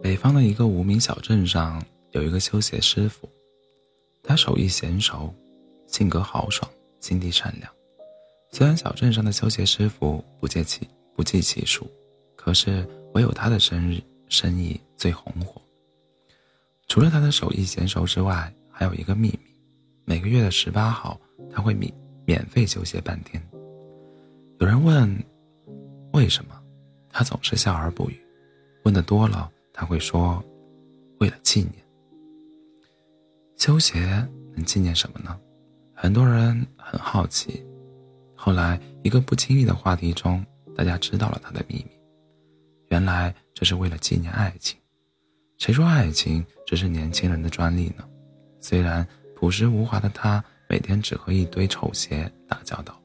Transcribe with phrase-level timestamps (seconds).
[0.00, 3.28] 北方的一个无名小镇上有一个修鞋师傅，
[4.22, 5.34] 他手艺娴熟，
[5.86, 6.70] 性格豪爽，
[7.00, 7.70] 心地善良。
[8.50, 11.86] 虽然小镇上的修鞋师傅不计其不计其数，
[12.36, 15.60] 可是唯有他的生日生意最红火。
[16.86, 19.40] 除了他的手艺娴熟之外，还有一个秘密：
[20.06, 21.20] 每个月的十八号，
[21.52, 21.92] 他会免
[22.24, 23.42] 免费修鞋半天。
[24.58, 25.22] 有人问
[26.12, 26.60] 为什么，
[27.10, 28.20] 他总是笑而不语。
[28.84, 29.50] 问的多了。
[29.80, 30.42] 他会说
[31.22, 31.74] ：“为了纪念，
[33.56, 35.38] 修鞋能纪念什么呢？”
[35.94, 37.64] 很多人很好奇。
[38.34, 41.92] 后来，一个不经意的话题中，大家知道了他的秘密。
[42.88, 44.76] 原来，这是为了纪念爱情。
[45.58, 48.04] 谁说爱情只是年轻人的专利呢？
[48.58, 49.06] 虽然
[49.36, 53.00] 朴实无华的他每天只和一堆丑鞋打交道，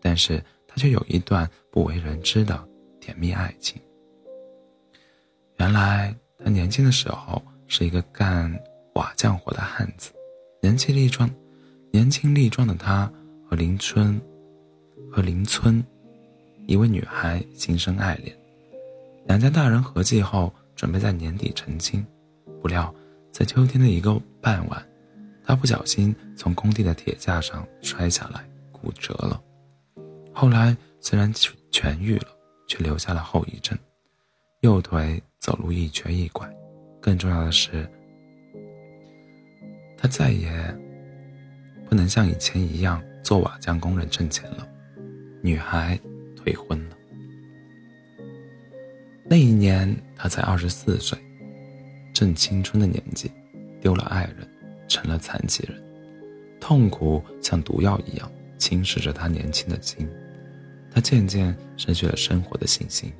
[0.00, 0.40] 但是
[0.74, 2.66] 他却有一段不为人知的
[2.98, 3.78] 甜蜜爱情。
[5.58, 8.50] 原来他年轻的时候是一个干
[8.94, 10.10] 瓦匠活的汉子，
[10.62, 11.30] 年轻力壮，
[11.90, 13.10] 年轻力壮的他
[13.46, 14.18] 和邻村
[15.10, 15.84] 和邻村
[16.66, 18.34] 一位女孩心生爱恋，
[19.26, 22.04] 两家大人合计后准备在年底成亲，
[22.62, 22.92] 不料
[23.30, 24.82] 在秋天的一个傍晚，
[25.44, 29.40] 他不小心从工地的铁架上摔下来骨折了，
[30.32, 32.28] 后来虽然痊愈了，
[32.66, 33.78] 却留下了后遗症，
[34.60, 35.22] 右腿。
[35.42, 36.48] 走路一瘸一拐，
[37.00, 37.84] 更重要的是，
[39.98, 40.48] 他再也
[41.88, 44.64] 不能像以前一样做瓦匠工人挣钱了。
[45.42, 45.98] 女孩
[46.36, 46.96] 退婚了。
[49.24, 51.18] 那一年他才二十四岁，
[52.14, 53.28] 正青春的年纪，
[53.80, 54.48] 丢了爱人，
[54.86, 55.82] 成了残疾人，
[56.60, 60.08] 痛苦像毒药一样侵蚀着他年轻的心，
[60.94, 63.12] 他渐渐失去了生活的信心。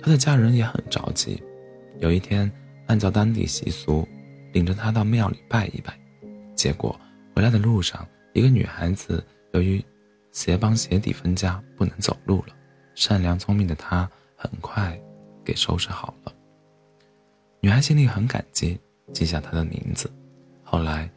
[0.00, 1.42] 他的家人也很着急，
[1.98, 2.50] 有一天，
[2.86, 4.06] 按照当地习俗，
[4.52, 5.98] 领着他到庙里拜一拜。
[6.54, 6.98] 结果
[7.34, 9.84] 回来的路上，一个女孩子由于
[10.30, 12.54] 鞋帮鞋底分家，不能走路了。
[12.94, 14.98] 善良聪明的他很快
[15.44, 16.32] 给收拾好了。
[17.60, 18.78] 女孩心里很感激，
[19.12, 20.10] 记下他的名字。
[20.62, 21.10] 后来，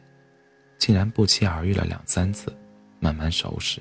[0.78, 2.52] 竟然不期而遇了两三次，
[2.98, 3.80] 慢慢熟识，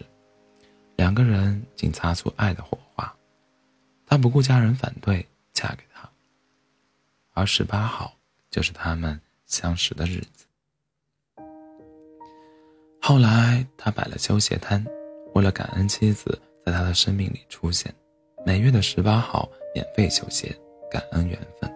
[0.99, 3.15] 两个人竟擦出爱的火花。
[4.05, 6.09] 他不顾家人反对，嫁给他。
[7.31, 8.13] 而十八号
[8.49, 10.45] 就是他们相识的日子。
[13.01, 14.85] 后来，他摆了修鞋摊，
[15.33, 17.95] 为了感恩妻子在他的生命里出现，
[18.45, 20.53] 每月的十八号免费修鞋，
[20.91, 21.73] 感恩缘分。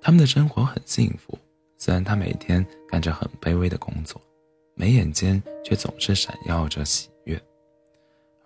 [0.00, 1.36] 他们的生活很幸福，
[1.76, 4.22] 虽然他每天干着很卑微的工作，
[4.76, 7.09] 眉眼间却总是闪耀着喜。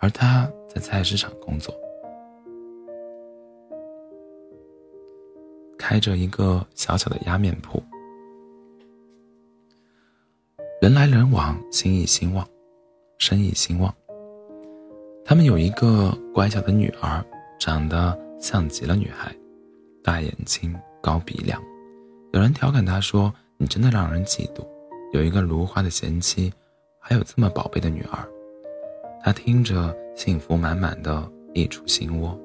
[0.04, 1.74] 而他在菜市场工作。
[5.78, 7.82] 开着一个小小的压面铺，
[10.82, 12.46] 人来人往，心意兴旺，
[13.16, 13.94] 生意兴旺。
[15.24, 17.24] 他们有一个乖巧的女儿，
[17.58, 19.34] 长得像极了女孩，
[20.02, 21.58] 大眼睛，高鼻梁。
[22.34, 24.66] 有人调侃他说：“你真的让人嫉妒，
[25.14, 26.52] 有一个如花的贤妻，
[26.98, 28.28] 还有这么宝贝的女儿。”
[29.24, 32.38] 他听着，幸福满满的溢出心窝。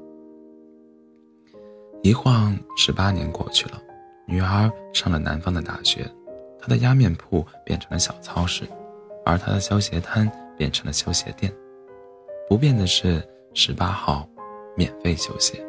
[2.01, 3.81] 一晃十八年过去了，
[4.25, 6.09] 女儿上了南方的大学，
[6.57, 8.63] 她的压面铺变成了小超市，
[9.25, 11.53] 而她的修鞋摊变成了修鞋店。
[12.47, 13.22] 不变的是
[13.53, 14.25] 十八号
[14.78, 15.61] 免费修鞋。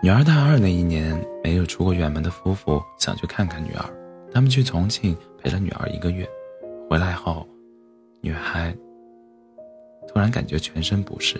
[0.00, 3.84] 女儿大二那一年，没有出过远门的夫妇想去看看女儿，
[4.32, 6.24] 他们去重庆陪了女儿一个月，
[6.88, 7.44] 回来后，
[8.20, 8.72] 女孩
[10.08, 11.36] 突然感觉全身不适，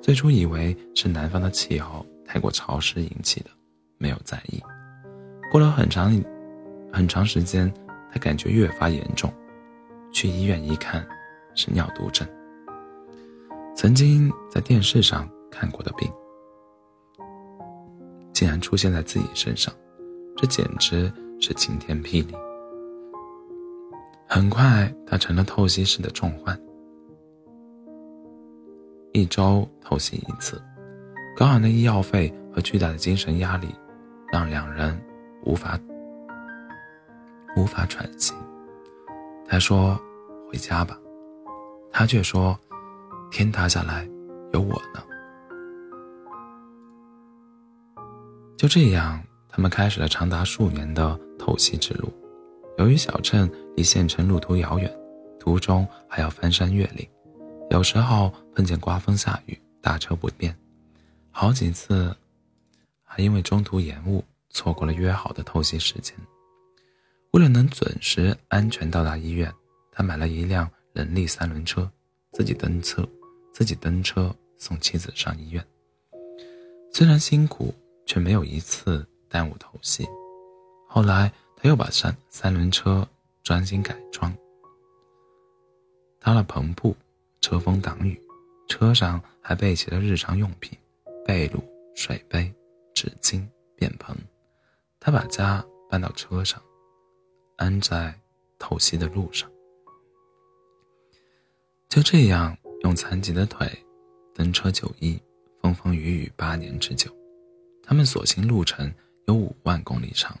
[0.00, 2.06] 最初以为是南方的气候。
[2.28, 3.50] 太过潮湿引起的，
[3.98, 4.60] 没有在意。
[5.48, 6.12] 过了很长
[6.92, 7.72] 很长时间，
[8.10, 9.32] 他感觉越发严重，
[10.12, 11.06] 去医院一看，
[11.54, 12.26] 是尿毒症。
[13.76, 16.10] 曾经在电视上看过的病，
[18.32, 19.72] 竟然出现在自己身上，
[20.36, 21.10] 这简直
[21.40, 22.34] 是晴天霹雳。
[24.26, 26.60] 很快，他成了透析室的重患，
[29.16, 30.60] 一周透析一次。
[31.34, 33.74] 高昂的医药费和巨大的精神压力，
[34.30, 35.00] 让两人
[35.42, 35.80] 无法
[37.56, 38.34] 无法喘息。
[39.48, 39.98] 他说
[40.52, 40.98] ：“回家吧。”
[41.90, 42.58] 他却说
[43.32, 44.06] ：“天塌下来
[44.52, 45.02] 有我呢。”
[48.58, 49.18] 就这样，
[49.48, 52.12] 他们开始了长达数年的透析之路。
[52.76, 54.94] 由于小镇离县城路途遥远，
[55.40, 57.08] 途中还要翻山越岭，
[57.70, 60.56] 有时候碰见刮风下雨，大车不便，
[61.30, 62.16] 好几次
[63.02, 66.16] 还因为中途延误，错过了约好的透析时间。
[67.32, 69.52] 为了能准时、安全到达医院，
[69.90, 71.90] 他买了一辆人力三轮车，
[72.32, 73.06] 自己蹬车，
[73.52, 75.62] 自己蹬车送妻子上医院。
[76.92, 77.74] 虽然辛苦，
[78.06, 80.06] 却没有一次耽误透析。
[80.88, 83.06] 后来，他又把三三轮车
[83.42, 84.34] 专心改装，
[86.20, 86.96] 搭了篷布，
[87.40, 88.20] 遮风挡雨，
[88.68, 90.76] 车上还备齐了日常用品：
[91.24, 91.62] 被褥、
[91.94, 92.52] 水杯、
[92.94, 93.46] 纸巾、
[93.76, 94.16] 便盆。
[94.98, 96.60] 他把家搬到车上，
[97.56, 98.12] 安在
[98.58, 99.50] 透析的路上。
[101.88, 103.70] 就这样，用残疾的腿
[104.34, 105.20] 登车就医，
[105.62, 107.10] 风风雨雨八年之久。
[107.82, 108.92] 他们所行路程
[109.28, 110.36] 有五万公里长。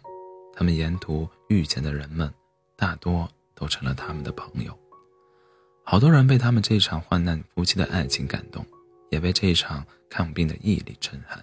[0.52, 2.32] 他们沿途遇见的人们，
[2.76, 4.76] 大多都成了他们的朋友。
[5.88, 8.66] 好多人被他们这一场患难夫妻的爱情感动，
[9.08, 11.40] 也被这一场抗病的毅力震撼。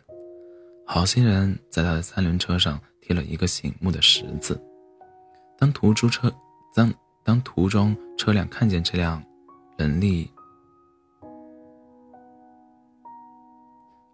[0.85, 4.61] 好心人在他的三轮车上贴了一个醒目的十字。
[5.57, 6.29] 当途中车
[6.75, 6.93] 当
[7.23, 9.23] 当途中车辆看见这辆
[9.77, 10.29] 人力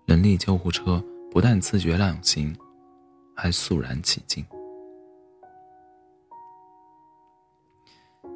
[0.06, 2.56] 人力救护车，不但自觉让行，
[3.36, 4.46] 还肃然起敬。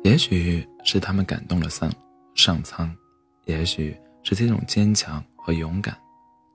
[0.04, 1.90] 也许是他们感动了上
[2.36, 2.94] 上苍，
[3.46, 5.98] 也许是这种坚强和勇敢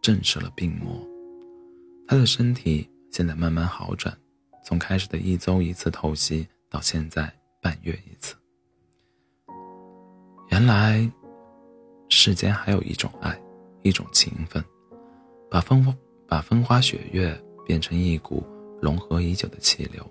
[0.03, 1.01] 震慑了病魔。
[2.07, 4.15] 他的身体现在慢慢好转，
[4.63, 8.35] 从开始的一周一次透析，到现在半月一次。
[10.51, 11.11] 原来，
[12.11, 13.39] 世间还有一种爱，
[13.83, 14.63] 一种情分，
[15.51, 15.95] 把风
[16.27, 17.35] 把风花雪月
[17.65, 18.47] 变成一股
[18.83, 20.07] 融合已久的气流，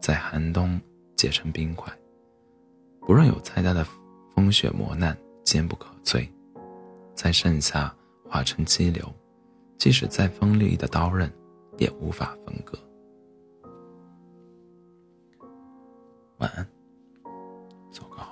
[0.00, 0.80] 在寒冬
[1.16, 1.92] 结成冰块。
[3.08, 3.82] 无论有再大的
[4.34, 6.28] 风雪磨难，坚不可摧，
[7.14, 7.90] 在盛夏
[8.28, 9.10] 化成激流，
[9.78, 11.32] 即使再锋利的刀刃，
[11.78, 12.78] 也无法分割。
[16.36, 16.68] 晚安，
[17.90, 18.27] 糟糕。